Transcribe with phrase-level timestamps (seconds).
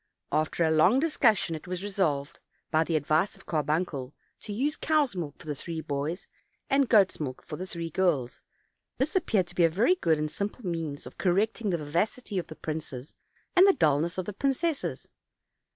[0.31, 2.39] After a long discussion it was resolved,
[2.71, 6.27] by the advice of Carbuncle, to use cows' milk for the three boys,
[6.71, 8.41] and goats' milk for the three girls:
[8.97, 12.47] this appeared to be a very good and simple means of correcting the vivacity of
[12.47, 13.13] the princes,
[13.55, 15.07] and the dullness of the princesses.